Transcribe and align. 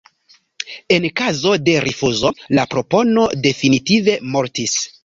En 0.95 1.05
kazo 1.21 1.53
de 1.67 1.75
rifuzo, 1.85 2.33
la 2.61 2.67
propono 2.73 3.31
definitive 3.47 4.21
mortis. 4.35 4.81